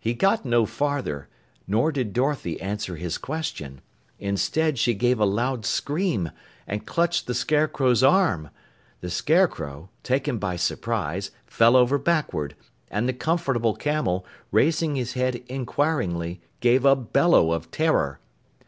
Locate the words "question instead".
3.16-4.76